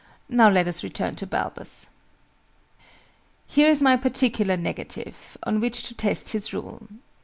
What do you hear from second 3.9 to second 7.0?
"particular negative," on which to test his rule.